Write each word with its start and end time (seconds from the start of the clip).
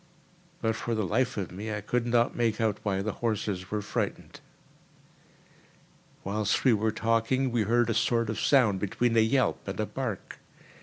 But 0.63 0.75
for 0.75 0.95
the 0.95 1.05
life 1.05 1.37
of 1.37 1.51
me 1.51 1.71
I 1.71 1.79
could 1.79 2.07
not 2.07 2.35
make 2.35 2.59
out 2.59 2.79
why 2.81 3.03
the 3.03 3.11
horses 3.11 3.69
were 3.69 3.83
frightened. 3.83 4.39
Whilst 6.23 6.63
we 6.63 6.73
were 6.73 6.89
talking, 6.89 7.51
we 7.51 7.61
heard 7.65 7.87
a 7.87 7.93
sort 7.93 8.31
of 8.31 8.39
sound 8.39 8.79
between 8.79 9.15
a 9.15 9.19
yelp 9.19 9.67
and 9.67 9.79
a 9.79 9.85
bark. 9.85 10.39